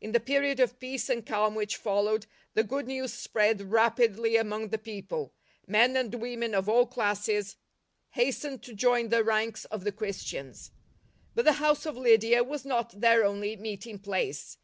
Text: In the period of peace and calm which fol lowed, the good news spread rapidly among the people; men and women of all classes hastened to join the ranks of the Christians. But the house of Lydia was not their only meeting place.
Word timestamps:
In 0.00 0.12
the 0.12 0.20
period 0.20 0.58
of 0.58 0.78
peace 0.80 1.10
and 1.10 1.26
calm 1.26 1.54
which 1.54 1.76
fol 1.76 2.04
lowed, 2.04 2.24
the 2.54 2.62
good 2.64 2.86
news 2.86 3.12
spread 3.12 3.60
rapidly 3.60 4.36
among 4.38 4.68
the 4.70 4.78
people; 4.78 5.34
men 5.66 5.98
and 5.98 6.14
women 6.14 6.54
of 6.54 6.66
all 6.66 6.86
classes 6.86 7.56
hastened 8.12 8.62
to 8.62 8.72
join 8.72 9.10
the 9.10 9.22
ranks 9.22 9.66
of 9.66 9.84
the 9.84 9.92
Christians. 9.92 10.70
But 11.34 11.44
the 11.44 11.52
house 11.60 11.84
of 11.84 11.94
Lydia 11.94 12.42
was 12.42 12.64
not 12.64 13.02
their 13.02 13.22
only 13.22 13.54
meeting 13.56 13.98
place. 13.98 14.54